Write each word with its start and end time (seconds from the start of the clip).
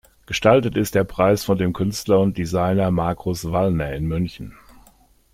Gestaltet 0.25 0.77
ist 0.77 0.95
der 0.95 1.03
Preis 1.03 1.43
von 1.43 1.59
dem 1.59 1.73
Künstler 1.73 2.19
und 2.21 2.35
Designer 2.39 2.89
Markus 2.89 3.51
Wallner 3.51 3.93
in 3.93 4.07
München. 4.07 4.55